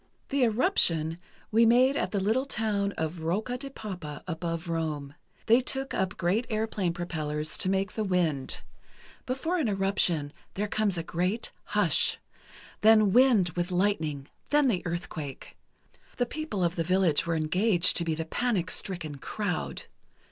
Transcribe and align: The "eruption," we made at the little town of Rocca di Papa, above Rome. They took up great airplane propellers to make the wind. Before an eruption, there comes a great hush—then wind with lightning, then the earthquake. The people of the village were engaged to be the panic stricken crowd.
The 0.29 0.41
"eruption," 0.45 1.19
we 1.51 1.63
made 1.63 1.95
at 1.95 2.09
the 2.09 2.19
little 2.19 2.47
town 2.47 2.91
of 2.93 3.21
Rocca 3.21 3.55
di 3.59 3.69
Papa, 3.69 4.23
above 4.27 4.67
Rome. 4.67 5.13
They 5.45 5.61
took 5.61 5.93
up 5.93 6.17
great 6.17 6.47
airplane 6.49 6.91
propellers 6.91 7.55
to 7.59 7.69
make 7.69 7.91
the 7.91 8.03
wind. 8.03 8.61
Before 9.27 9.59
an 9.59 9.67
eruption, 9.69 10.33
there 10.55 10.67
comes 10.67 10.97
a 10.97 11.03
great 11.03 11.51
hush—then 11.65 13.13
wind 13.13 13.49
with 13.49 13.69
lightning, 13.69 14.27
then 14.49 14.67
the 14.69 14.81
earthquake. 14.87 15.55
The 16.17 16.25
people 16.25 16.63
of 16.63 16.77
the 16.77 16.83
village 16.83 17.27
were 17.27 17.35
engaged 17.35 17.95
to 17.97 18.03
be 18.03 18.15
the 18.15 18.25
panic 18.25 18.71
stricken 18.71 19.19
crowd. 19.19 19.83